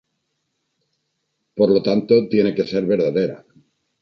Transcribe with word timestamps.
Por 1.53 1.69
lo 1.69 1.83
tanto 1.83 2.27
tiene 2.27 2.55
que 2.55 2.65
ser 2.65 2.87
verdadera. 2.87 3.45